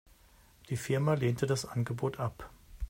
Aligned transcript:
Die 0.69 0.77
Firma 0.77 1.13
lehnte 1.13 1.45
das 1.45 1.63
Angebot 1.63 2.19
ab. 2.19 2.49